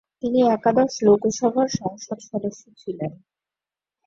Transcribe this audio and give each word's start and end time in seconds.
তিনি 0.21 0.39
একাদশ 0.49 0.91
লোকসভার 1.07 1.67
সংসদ 1.79 2.17
সদস্য 2.29 2.63
ছিলেন। 2.81 3.11